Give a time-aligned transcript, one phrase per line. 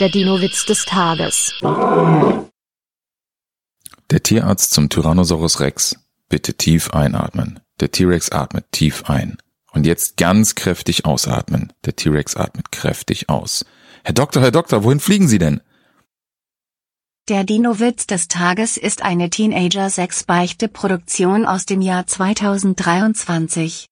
[0.00, 1.54] Der Dino-Witz des Tages.
[4.10, 5.94] Der Tierarzt zum Tyrannosaurus Rex.
[6.28, 7.60] Bitte tief einatmen.
[7.78, 9.38] Der T-Rex atmet tief ein.
[9.70, 11.72] Und jetzt ganz kräftig ausatmen.
[11.84, 13.64] Der T-Rex atmet kräftig aus.
[14.02, 15.60] Herr Doktor, Herr Doktor, wohin fliegen Sie denn?
[17.28, 23.82] Der Dino-Witz des Tages ist eine Teenager-6-Beichte-Produktion aus dem Jahr 2023.